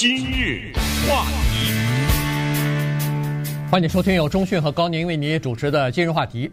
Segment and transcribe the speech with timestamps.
[0.00, 0.72] 今日
[1.06, 1.74] 话题，
[3.70, 6.50] 欢迎收听由中讯和高宁为你主持的今日话题。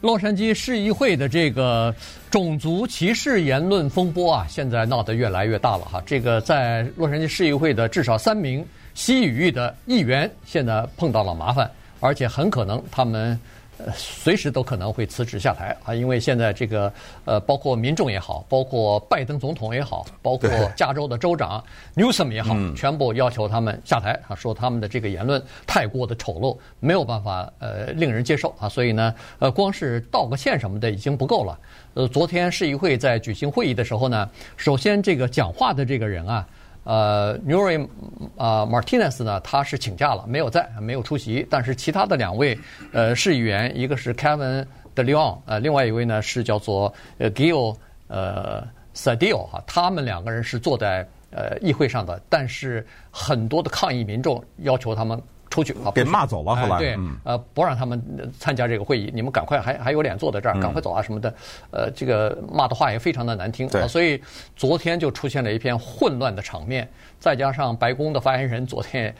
[0.00, 1.94] 洛杉矶市议会的这个
[2.30, 6.02] 种族歧视言论风波啊，现在闹得越来越大了哈。
[6.06, 8.64] 这个在洛杉矶市议会的至少三名
[8.94, 11.70] 西语裔的议员，现在碰到了麻烦，
[12.00, 13.38] 而且很可能他们。
[13.78, 15.94] 呃，随时都可能会辞职下台啊！
[15.94, 16.92] 因为现在这个
[17.24, 21.62] 呃，包括民众也好，包括拜登总统也好，包括加州的州长
[21.94, 28.68] Newsom 也好，全部要求他们下台啊，说他们的这个言论太过的丑陋，没有办法呃令人接受啊！
[28.68, 31.58] 所以呢，呃，光是道个歉什么的已经不够了。
[31.94, 36.46] 呃，昨天市议会在举行会议的时候呢，首先这个讲话的这个人啊。
[36.86, 37.84] 呃，Nuri，
[38.36, 41.44] 啊，Martinez 呢，他是请假了，没有在，没有出席。
[41.50, 42.56] 但是其他的两位
[42.92, 44.64] 呃市议员，一个是 Kevin
[44.94, 47.76] De Leon，呃，另外一位呢是叫做呃 Gil
[48.06, 48.64] 呃
[48.94, 55.20] s a d i l 哈，他们两个人是坐在呃议会上的，但是很多的抗议民众要求他们。
[55.56, 55.90] 出去啊！
[55.90, 61.34] 被骂走了，后来、哎、对，呃，不让他们参加这个会议，你们赶快还还有脸坐在这儿，赶快走啊什么的，
[61.70, 64.20] 呃，这个骂的话也非常的难听啊，所以
[64.54, 66.86] 昨天就出现了一片混乱的场面，
[67.18, 69.14] 再加上白宫的发言人昨天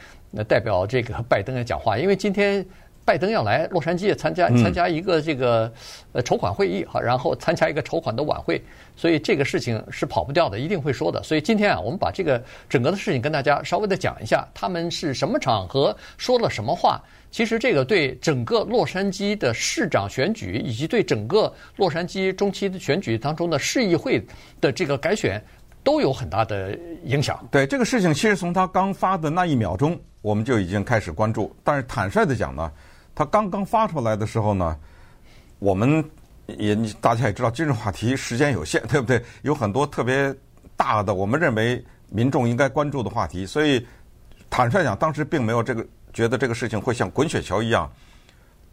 [0.46, 2.62] 代表这个拜登的讲话，因为今天。
[3.06, 5.72] 拜登要来洛杉矶参加参加一个这个
[6.12, 8.60] 呃筹款会议哈，然后参加一个筹款的晚会，
[8.96, 11.22] 所以这个事情是跑不掉的，一定会说的。
[11.22, 17.00] 所以今天啊，我们把这个整个的事情跟大家稍微的讲一下，他们是什么场合说了什么话。
[17.30, 24.20] 其实这个对整个洛杉矶的市长选举，以及对整个洛杉矶中期的选举当中的市议会
[24.60, 25.40] 的这个改选，
[25.84, 27.38] 都有很大的影响。
[27.52, 31.54] 对这个事情，其实从他刚发的那一秒钟，我们就已经开始关注。
[31.62, 32.68] 但是坦率的讲呢。
[33.16, 34.78] 他刚刚发出来的时候呢，
[35.58, 36.04] 我们
[36.46, 39.20] 也大家也知道，今日话题时间有限， 对不对？
[39.40, 40.32] 有很多特别
[40.76, 43.84] 大的，我们认为民众应该关注的话题，所以
[44.50, 47.90] 坦率讲，当时并没有这个觉得这个事情会像滚雪球一样，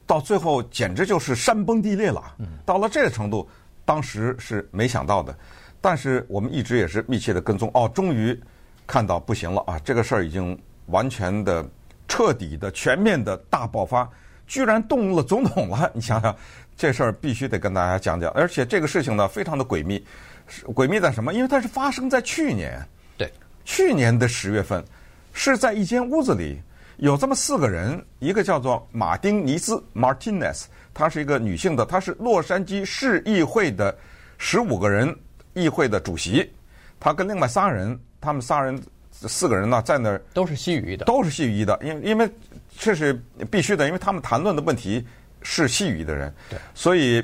[0.06, 2.36] 到最后简直就是山崩地裂了。
[2.66, 3.48] 到了这个程度，
[3.86, 5.34] 当时是没想到的。
[5.80, 8.38] 但是我们一直也是密切的跟踪，哦，终于
[8.86, 9.80] 看到不行了啊！
[9.86, 11.66] 这个事儿已经完全的、
[12.10, 14.10] 彻底的、全面的大爆发。
[14.54, 16.36] 居然动了总统了，你想想，
[16.78, 18.30] 这事儿必须得跟大家讲讲。
[18.34, 20.06] 而且这个事情呢，非常的诡秘，
[20.76, 21.34] 诡秘在什么？
[21.34, 22.80] 因为它是发生在去年，
[23.18, 23.34] 对，
[23.66, 24.86] 去年的十月份，
[25.34, 26.62] 是在一间屋子里，
[26.98, 33.98] 有这么四个人，一个叫做马丁尼斯 （Martinez），她是一个女性的，她是洛杉矶市议会的
[34.38, 35.18] 十五个人
[35.56, 36.48] 议会的主席，
[37.00, 38.80] 她跟另外仨人，他们仨人
[39.28, 42.30] 四个人呢，在那儿都是西语的，都是西语的，因因为。
[42.76, 43.14] 这是
[43.52, 45.06] 必须的，因为他们谈论的问题
[45.44, 47.24] 是西语的人，对，所以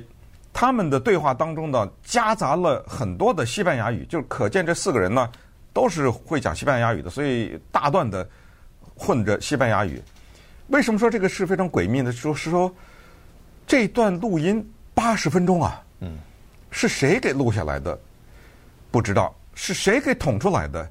[0.54, 5.28] 他们的对话当中呢，夹杂了很多的西班牙语，就可见这四个人呢
[5.74, 8.30] 都是会讲西班牙语的，所以大段的
[8.96, 10.00] 混着西班牙语。
[10.68, 12.12] 为什么说这个是非常诡秘呢？
[12.12, 12.72] 说是说
[13.66, 16.16] 这段录音八十分钟啊，嗯，
[16.70, 18.00] 是谁给录下来的？
[18.92, 20.88] 不知道，是谁给捅出来的？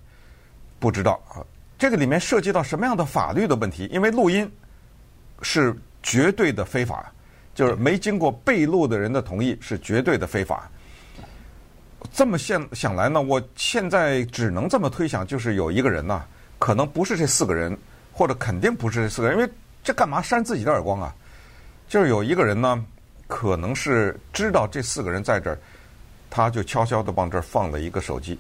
[0.79, 1.45] 不知道啊。
[1.79, 3.89] 这个里面涉及到什么样的法律的问题？
[3.93, 4.51] 因为录音
[5.43, 7.13] 是绝对的非法，
[7.55, 10.69] 就是没经过被录的人的同意是绝对的非法。
[12.13, 16.25] 这么现想来呢，我现在只能这么推想，就是有一个人呢，
[16.59, 17.77] 可能不是这四个人，
[18.13, 19.51] 或者肯定不是这四个人，因为
[19.83, 21.15] 这干嘛扇自己的耳光啊？
[21.89, 22.85] 就是有一个人呢，
[23.27, 25.59] 可能是知道这四个人在这儿，
[26.29, 28.39] 他就悄悄地往这儿放了一个手机，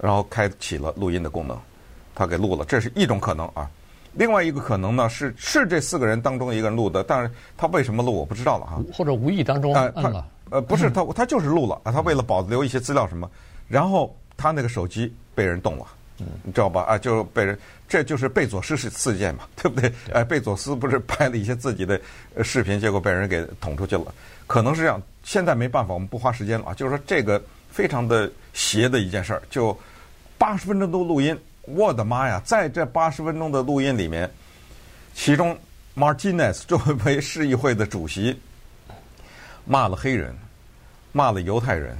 [0.00, 1.58] 然后开启了录音的功能。
[2.14, 3.70] 他给录了，这是一种可能啊。
[4.14, 8.80] 另外一个可能呢，是是这四个人当中一个人录的，但是他为什么录我不知道了哈。
[8.94, 10.26] 或者无意当中按了。
[10.48, 11.92] 呃，不是他，他就是录了啊。
[11.92, 13.30] 他为了保留一些资料什么，
[13.68, 15.84] 然后他那个手机被人动了，
[16.42, 16.82] 你知道吧？
[16.84, 19.92] 啊，就被人，这就是贝佐斯事事件嘛， 对不对？
[20.12, 22.00] 哎，贝佐斯不是拍了一些自己的
[22.42, 24.14] 视频，结果被人给捅出去了，
[24.46, 25.02] 可能是这样。
[25.24, 26.74] 现在没办法，我们不花时间了啊。
[26.74, 27.42] 就是说这个
[27.76, 29.78] 非常的邪的一件事儿，就
[30.38, 31.38] 八十分钟的录音。
[31.64, 32.40] 我的妈呀！
[32.42, 34.30] 在这八十分钟的录音里面，
[35.12, 35.54] 其中
[35.94, 38.40] Martinez 作为市议会的主席，
[39.66, 40.34] 骂了黑人，
[41.12, 41.94] 骂了犹太人，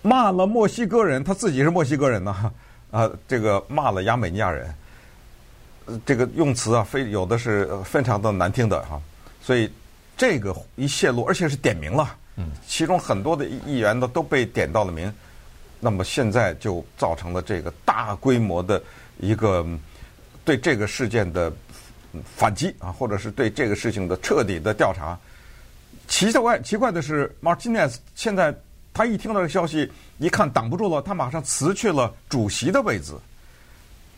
[0.00, 2.50] 骂了墨西哥人，他自己是墨西哥人呢，
[2.90, 4.74] 啊，这个骂了亚美尼亚人，
[6.06, 8.98] 这个用词啊，非有的是非常的难听的哈，
[9.42, 9.70] 所以
[10.16, 15.12] 这个一泄露，而且是点名了，嗯，其中很多的议员呢都被点到了名。
[15.78, 18.82] 那么现在就造成了这个大规模的
[19.18, 19.64] 一个
[20.44, 21.52] 对这个事件的
[22.24, 25.18] 反击啊，或者是对这个事情的彻底的调查。
[26.08, 28.54] 奇怪奇怪的是，Martinez 现在
[28.94, 33.12] 他一听到这个消息，一看挡不住了，他马上辞去了主席的位置。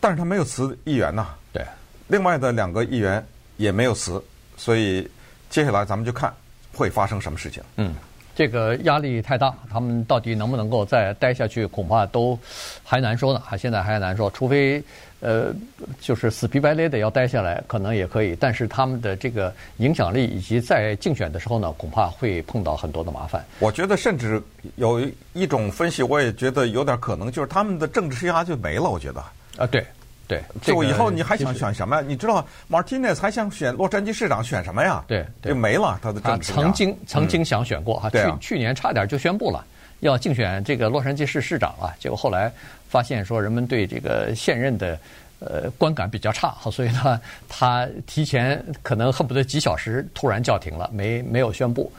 [0.00, 1.34] 但是他没有辞议员呐。
[1.52, 1.64] 对，
[2.06, 3.26] 另外的两个议员
[3.56, 4.22] 也没有辞，
[4.56, 5.10] 所以
[5.50, 6.32] 接下来咱们就看
[6.78, 7.62] 会发生什么事情。
[7.76, 7.92] 嗯。
[8.38, 12.38] 这个压力太大，他们到底能不能够再待下去，恐怕都
[12.84, 13.42] 还难说呢。
[13.44, 14.80] 还现在还难说，除非
[15.18, 15.52] 呃，
[16.00, 18.36] 就是死皮白脸的要待下来，可能也可以。
[18.36, 23.44] 但是他们的这个影响力以及在竞选的时候呢，恐怕会碰到很多的麻烦。
[23.58, 24.40] 我觉得甚至
[24.76, 28.88] 有一种分析，我也觉得有点可能，就是他们的政治生涯就没了。
[28.88, 29.20] 我觉得
[29.56, 29.84] 啊，对。
[30.28, 32.04] 对，就以后你还想选什么呀？
[32.06, 35.02] 你知道，Martinez 还想选洛杉矶市长，选什么呀？
[35.08, 36.52] 对，就没了他的政治。
[36.52, 39.64] 曾经曾经想选过哈，去去年差点就宣布了
[40.00, 42.52] 要竞选这个洛杉矶市市长啊，结果后来
[42.90, 44.98] 发现说人们对这个现任的
[45.40, 51.90] 呃观感比较差，所以呢，他提前可能恨不得几小时突然叫停了，没没有宣布。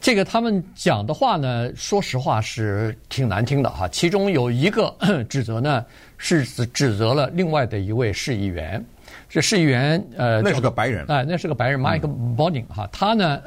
[0.00, 3.88] 这个他们讲的话呢，说实话是挺难听的哈。
[3.88, 4.94] 其中有一个
[5.28, 5.84] 指责呢，
[6.18, 8.84] 是指指责了另外的一位市议员。
[9.30, 12.02] 这市议员呃，那是个白人，哎，那是个白人，Mike
[12.36, 12.86] Boning 哈。
[12.92, 13.40] 他呢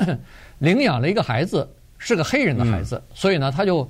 [0.57, 1.67] 领养了一个孩子，
[1.99, 3.87] 是个黑人的孩子，嗯、所以呢，他就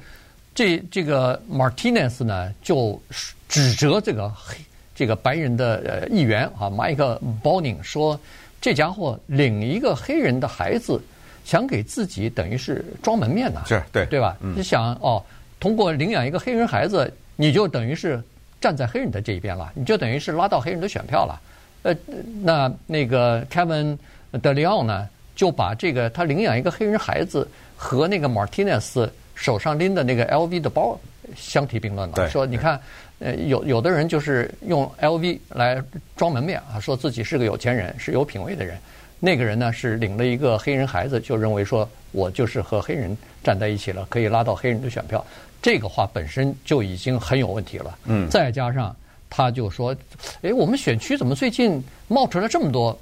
[0.54, 3.02] 这这个 Martinez 呢就
[3.48, 4.58] 指责这个黑
[4.94, 8.20] 这个白人的呃议员啊，Mike Boning 说，
[8.60, 11.02] 这家伙领一个黑人的孩子。
[11.44, 14.38] 想给自己等于是装门面呐，是对对吧？
[14.40, 15.22] 你、嗯、想哦，
[15.60, 18.22] 通过领养一个黑人孩子，你就等于是
[18.62, 21.42] 站在黑人的这一边了，你就等于是拉到黑人的选票了。
[21.82, 21.96] 呃，
[22.44, 23.98] 那那个 Kevin
[24.34, 31.00] De Leon 呢，就把这个他领养一个黑人孩子和那个 Martinez 手上拎的那个 LV 的包
[31.36, 32.80] 相提并论了，说你看，
[33.18, 35.82] 呃，有有的人就是用 LV 来
[36.16, 38.78] 装门面啊，说自己是个有钱人，是有品位的人。
[39.24, 45.26] 那个人呢是领了一个黑人孩子，就认为说我就是和黑人站在一起了，可以拉到黑人的选票。
[45.62, 47.98] 这个话本身就已经很有问题了。
[48.06, 48.96] 嗯，再加上
[49.30, 49.96] 他就说，
[50.42, 52.98] 哎，我们选区怎么最近冒出来这么多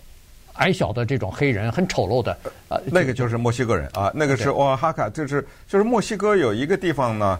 [0.53, 2.37] 矮小的这种黑人，很丑陋的？
[2.67, 7.39] 啊，那个就是墨西哥人啊，那个是奥哈卡，就是就是墨西哥有一个地方呢，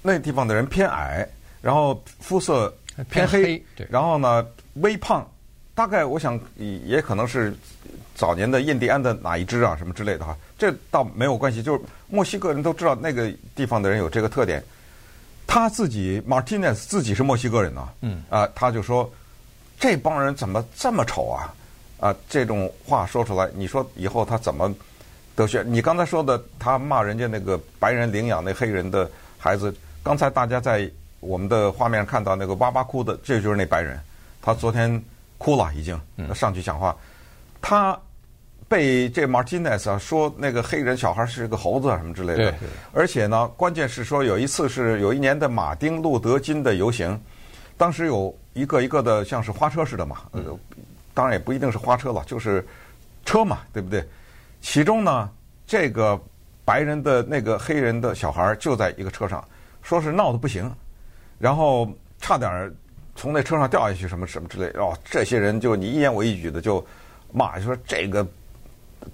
[0.00, 1.28] 那地方的人偏矮，
[1.60, 2.74] 然后肤色
[3.10, 5.30] 偏黑，偏黑，对，然后呢微胖，
[5.74, 7.54] 大概我想也可能是。
[8.14, 11.62] 早年的印第安的哪一支啊，什么之类的哈，这倒没有关系。
[11.62, 14.62] 就是墨西哥人都知道那个地方的人有这个特点。
[15.46, 19.12] 他自己 Martinez 自己是墨西哥人啊，嗯啊，他就说
[19.78, 21.54] 这帮人怎么这么丑啊？
[22.00, 24.74] 啊，这种话说出来，你说以后他怎么
[25.36, 25.64] 得选？
[25.70, 30.90] 你刚才说的，他骂人家那个白人领养那黑人的孩子，刚才大家在
[31.20, 33.98] 我们的画面上看到那个哇哇哭的，这就是那白人，
[34.40, 35.02] 他昨天
[35.36, 36.00] 哭了已经，
[36.34, 36.96] 上去讲话。
[37.66, 37.98] 他
[38.68, 42.54] 被这 Martinez 啊说那个黑人小孩是个猴子啊什么之类的，
[42.92, 47.18] 而且呢，关键是说有一次是有一年的马丁路德金的游行，
[47.78, 50.42] 当时有一个一个的像是花车似的嘛，呃，
[51.14, 52.62] 当然也不一定是花车了，就是
[53.24, 54.06] 车嘛，对不对？
[54.60, 55.30] 其中呢，
[55.66, 56.20] 这个
[56.66, 59.42] 白人的那个黑人的小孩就在一个车上，
[59.80, 60.70] 说是闹得不行，
[61.38, 61.90] 然后
[62.20, 62.70] 差点
[63.16, 66.84] 从那车上掉下去什么什么之类，哦，这些人就你一言我一语的就。
[67.34, 68.24] 骂就说这个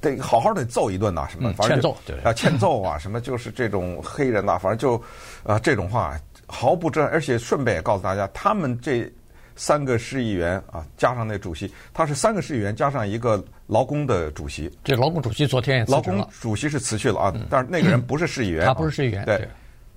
[0.01, 5.03] 得好好的揍一顿呐，什么反正欠揍对啊，欠揍啊， 什么就是这种黑人呐，反正就
[5.43, 6.15] 啊这种话
[6.47, 9.11] 毫不遮，而且顺便也告诉大家，他们这
[9.57, 14.71] 三个市议员啊，加上那主席，他是三个市议员加上一个劳工的主席。
[14.85, 16.17] 这劳工主席昨天也辞职了。
[16.17, 19.25] 劳工主席是辞去了啊，但是那个人不是市议员，他不是市议员。
[19.25, 19.49] 对，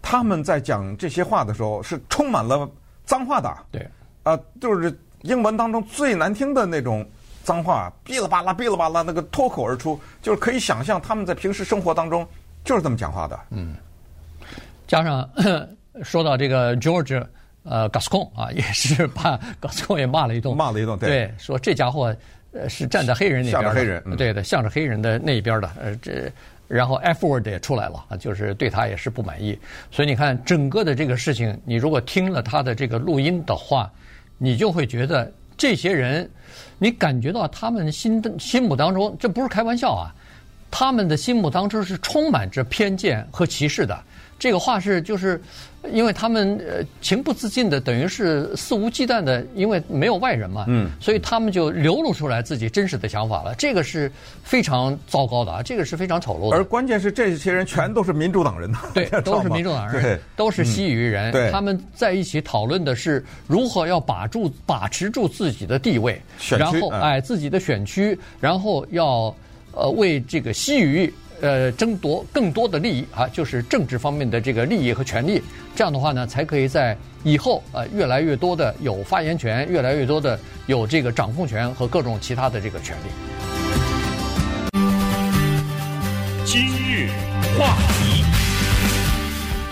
[0.01, 2.67] 他们在讲这些话的时候是充满了
[3.05, 3.55] 脏话的。
[3.71, 3.87] 对，
[4.23, 7.07] 啊，就是英文当中最难听的那种。
[7.43, 12.25] 脏话哔啦吧啦，哔啦吧啦，那个脱口而出，就是可以想象他们在平时生活当中
[12.63, 13.37] 就是这么讲话的。
[13.51, 13.75] 嗯，
[14.87, 15.29] 加上
[16.03, 17.23] 说到这个 George
[17.63, 22.15] 呃 Gascon 啊， 也是把 Gascon 也骂了一顿，骂了一顿，对，对，说这家伙
[22.53, 26.31] 呃是站在黑人那边，向着黑人，对的，向着黑人的那一边的，呃这，
[26.69, 29.59] 然后 F word 也出来了啊，就是对他也是不满意。
[29.91, 33.91] 所以你看整个的这个事情，你如果听了他的这个录音的话，
[34.37, 35.29] 你就会觉得。
[35.63, 36.29] 这些人，
[36.77, 40.13] 你感觉到他们心的心目当中，这不是开玩笑啊！
[40.69, 43.97] 他们的心目当中是充满着偏见和歧视的。
[44.43, 45.41] 这个话是就是，
[45.89, 53.55] 因为他们呃情不自禁的，等于是肆无忌惮的，因为没有外人嘛，嗯，所以他们就流露出来自己真实的想法了。
[53.55, 54.11] 这个是
[54.43, 56.57] 非常糟糕的啊，这个是非常丑陋的。
[56.57, 69.33] 而关键是这些人全都是民主党人呐，对， 都是民主党人，对，都是西语人，对，他们在一起讨论的是如何要把住把持住自己的地位，然后哎自己的选区，然后要
[69.71, 71.13] 呃为这个西语。
[71.43, 75.43] 呃争夺更多的利益啊，就是政治方面的这个利益和权利。
[75.75, 83.09] 这样的话呢，才可以在以后呃越来越多的有发言权，越来越多的有这个掌控权和各种其他的这个权利。
[86.45, 87.09] 今日
[87.59, 88.32] 话题。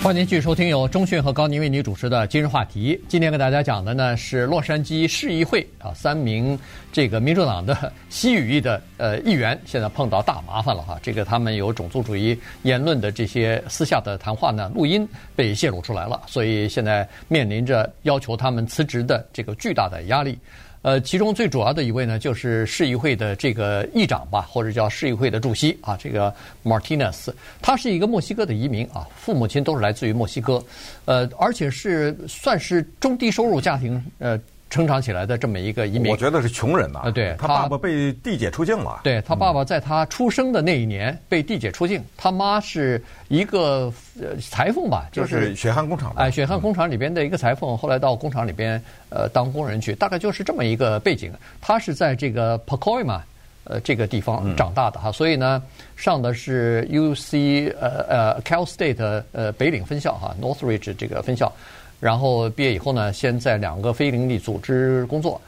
[0.04, 3.00] 欢迎继续收听由中讯和高宁为您主持的今日话题。
[3.08, 6.58] 今天跟大家讲的呢是洛杉矶市议会啊，三名
[6.92, 11.00] 这个民主党的西语裔的呃议员现在碰到大麻烦了哈。
[11.04, 20.36] 这个他们有种族主义言论的这些私下的谈话呢，录音被泄露出来了，所以现在面临着要求他们辞职的这个巨大的压力。
[20.82, 26.34] 呃，其中最主要的一位呢，就是市议会的这个议长吧，或者叫市议会的主席啊，这个
[26.64, 30.64] Martinez，他是一个墨西哥的移民啊，父母亲都是来自于墨西哥，
[31.06, 34.40] 呃，而且是算是中低收入家庭，呃。
[34.72, 37.02] 成长起来的这么一个移民，我觉得是穷人呐。
[37.04, 39.02] 啊，对，他爸爸被地解出境了。
[39.04, 46.14] 对，他爸爸在他出生的那一年被地解出境，他妈是一个呃裁缝吧，就是血汗工厂。
[46.16, 51.34] 哎，血汗工厂里边的一个裁缝，后来到工厂里边呃当工人去，大概就是这么一个背景。
[51.60, 53.20] 他是在这个 Pacoima
[53.66, 55.62] 呃这个地方长大的哈，所以呢
[55.98, 61.52] 上的是 UC 呃呃 Cal State 呃北岭分校哈 Northridge 这个分校。
[62.02, 65.40] 然后毕业以后呢，先在两个非营利组织工作，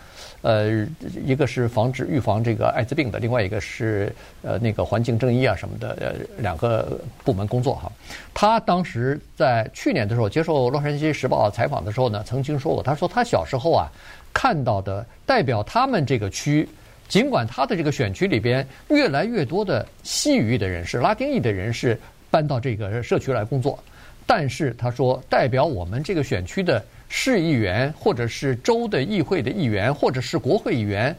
[0.44, 0.88] 呃，
[1.26, 7.92] 一个是防止预防这个艾滋病的，另外一个是呃那个环境正义啊什么的，呃，两个部门工作哈。
[8.36, 13.92] 他当时在去年的时候接受《洛杉矶时报》采访的时候呢，曾经说过，他说他小时候啊
[14.32, 16.70] 看到的代表他们这个区，
[17.08, 23.84] 尽管他的这个选区里边越来越多的西语的人士、拉丁裔的人士搬到这个社区来工作。
[24.26, 31.16] 但是他说，代表我们这个选区的市议员，或者是州的议会的议员，或者是国会议员，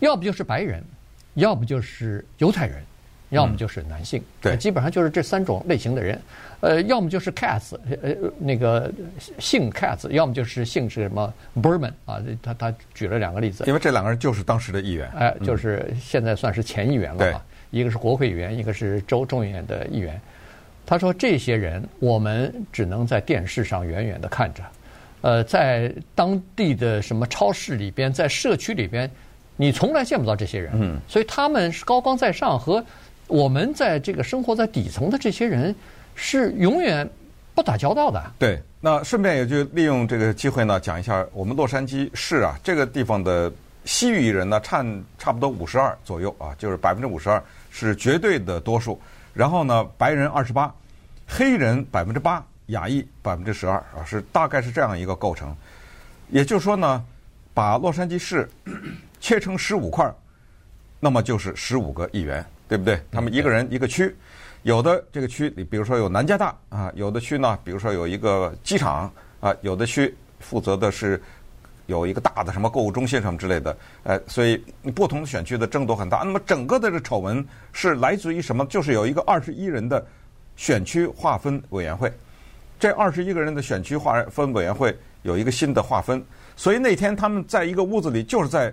[0.00, 0.82] 要不就是白人，
[1.34, 2.82] 要不就是犹太人，
[3.30, 4.22] 要么就是男性。
[4.40, 6.20] 对，基本上就是这三种类型的人。
[6.60, 8.90] 呃，要么就是 cats，呃，那个
[9.38, 12.22] 姓 cats，要么就是姓是什么 Berman 啊。
[12.40, 13.64] 他他举了两个例子。
[13.66, 15.08] 因为这两个人就是当时的议员。
[15.10, 17.44] 哎，就是现在算是前议员了啊。
[17.70, 20.20] 一个是国会议员，一个是州众议院的议员。
[20.84, 24.62] 他说：“这些人，我们只能在电视上远远的看着，
[25.22, 29.10] 呃，在当地的什么超市里边，在社区里边，
[29.56, 30.72] 你从来见不到这些人。
[30.74, 32.84] 嗯，所以他们是高高在上，和
[33.28, 35.74] 我们在这个生活在底层的这些人
[36.14, 37.08] 是永远
[37.54, 43.50] 不打交道的。”对，那顺便也就利用这个机会呢，讲一下我们洛杉矶市啊，这个地方的
[43.84, 49.00] 西语人呢，占差不多五十二左右啊，就是百分之五十二是绝对的多数。
[49.32, 50.74] 然后呢，白人二十八，
[51.26, 55.54] 黑人百分之八，亚裔百分之十二啊，是大概是这样一个构成。
[56.28, 57.04] 也就是说呢，
[57.54, 58.48] 把洛杉矶市
[59.20, 60.12] 切成十五块，
[61.00, 63.00] 那么就是十五个议员，对不对？
[63.10, 64.14] 他们一个人一个区，
[64.62, 71.20] 有的这个区，你比如说有南加大啊，有的区呢，比如说有一个机场啊，有的区负责的是。
[71.92, 74.56] 有一个大的什么购物中心什么之类的，呃，所以
[74.94, 76.18] 不同的选区的争夺很大。
[76.18, 78.66] 那么整个的这丑闻是来自于什么？
[78.66, 80.04] 就是有一个二十一人的
[80.56, 82.12] 选区划分委员会，
[82.80, 86.24] 这二十一个人的选区划分委员会有一个新的划分，
[86.56, 88.72] 所以那天他们在一个屋子里就是在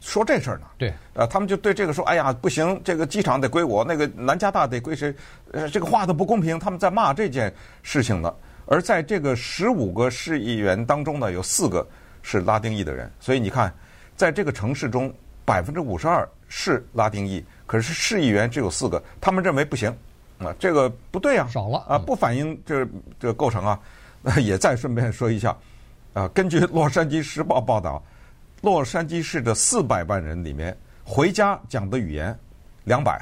[0.00, 0.66] 说这事儿呢。
[0.78, 5.14] 对，呃，他们就对这个说：“哎呀，不行，这个机场得归我，那个南加大得归谁？
[5.52, 7.52] 呃，这个划的不公平。”他们在骂这件
[7.82, 8.32] 事情呢。
[8.66, 11.86] 而在这个十五个市议员当中呢，有四个。
[12.22, 13.72] 是拉丁裔的人，所以你看，
[14.16, 15.12] 在这个城市中，
[15.44, 19.90] 百分之五十二是拉丁裔，可是市议员只有四个，他们认为不行，
[20.38, 22.84] 啊，这个不对啊，少了啊，不反映这
[23.18, 23.80] 这个构成啊。
[24.22, 25.56] 那 也再顺便说一下，
[26.12, 28.02] 啊，根据《洛杉矶时报》报道，
[28.60, 32.38] 洛杉矶市的四百万人里面，回家讲的语言
[32.84, 33.18] 两百，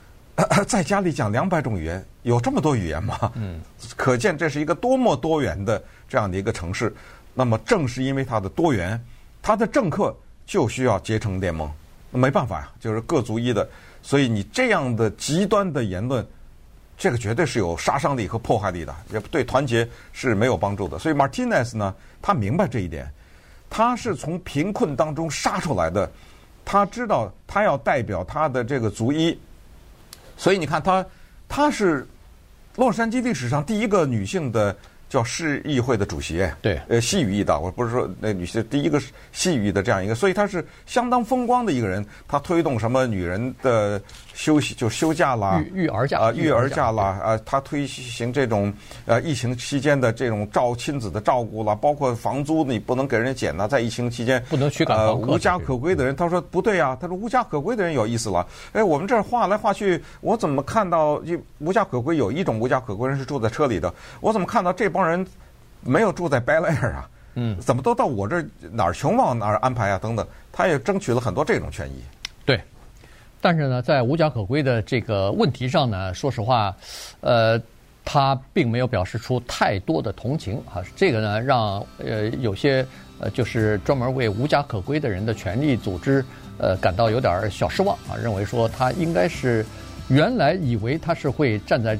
[0.66, 3.30] 在家里讲两百种语言，有这么多语言吗？
[3.36, 3.60] 嗯，
[3.96, 6.92] 可见这是一个多么多元的这样的一个城市。
[7.32, 9.00] 那么正是因为它的多元，
[9.40, 11.70] 它的政客就需要结成联盟，
[12.10, 13.66] 那没办法呀，就是各族裔的，
[14.02, 16.26] 所以你这样的极端的言论，
[16.98, 20.98] 这个绝对是有杀伤力和破坏力的，也对团结是没有帮助的。
[20.98, 23.08] 所以 Martinez 呢，他明白这一点，
[23.70, 26.10] 他是从贫困当中杀出来的，
[26.64, 29.38] 他知道他要代表他的这个族裔，
[30.36, 31.06] 所以你看他，
[31.48, 32.06] 他是
[32.74, 34.76] 洛杉矶历史上第一个女性的。
[35.10, 42.06] 叫市议会的主席，对，呃，西语裔的，我不是说那女性第一个是西语裔的这样一个，所以他是相当风光的一个人。
[42.28, 44.00] 他推动什么女人的
[44.32, 48.72] 休息就休假啦，育育儿假啊，育儿假啦啊，他推行这种
[49.04, 58.46] 呃疫情期间的这种照亲子的照顾啦，包括房租你不能给人家减呐，在疫情期间不能驱赶呃无家可归的人，他说不对啊，他说无家可归的人有意思了。
[58.72, 65.26] 哎，我们这儿画来画去，我怎么看到就无家可归有一种无家可归人是住在车里的，我怎么看到这帮人
[65.80, 67.10] 没有住在 Bel Air 啊？
[67.34, 69.98] 嗯，怎么都到我这儿哪儿穷往哪儿安排啊？
[70.02, 72.02] 等等，他也争取了很多这种权益。
[72.44, 72.60] 对，
[73.40, 76.74] 但是呢，在无家可归的这个问题上呢，说实话，
[77.20, 77.58] 呃，
[78.04, 80.82] 他并没有表示出太多的同情啊。
[80.96, 82.84] 这个呢，让呃有些
[83.20, 86.24] 呃就是专门为无家可归的人的权利组织
[86.58, 89.64] 呃感到有点小失望啊，认为说他应该是
[90.08, 91.96] 原来以为他是会站在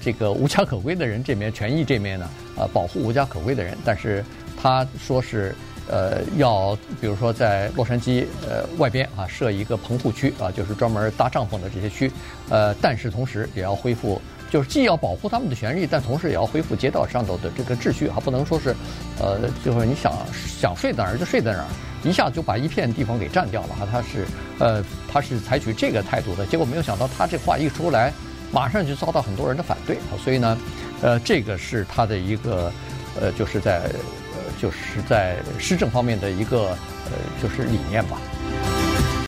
[0.00, 4.24] 这个无家可归的人这边权益这边呢，呃，保护无家可归的人，但是
[4.60, 5.54] 他说是。
[5.90, 12.12] 呃，要比如说在洛杉矶呃外边啊设一个棚户区啊，就是专门搭帐篷的这些区，
[12.50, 18.76] 呃，但是同时也要恢复，就是既要保护他们的权利，但同时也要恢复街道上头的这个秩序，还不能说是，
[19.18, 20.12] 呃，就是你想
[20.60, 21.66] 想睡在哪儿就睡在哪儿，
[22.04, 24.26] 一下子就把一片地方给占掉了哈，他是
[24.58, 28.12] 呃他是采取这个态度的，结果没有想到他这话一出来，
[28.52, 30.58] 马上就遭到很多人的反对啊，所以呢，
[31.02, 32.72] 呃，这个是他的一个
[33.20, 33.80] 呃就是在。
[33.80, 33.92] 呃
[34.60, 38.18] 就是在施政方面的一个呃，就是理念吧。